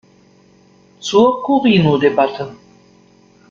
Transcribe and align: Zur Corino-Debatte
Zur 0.99 1.43
Corino-Debatte 1.43 2.55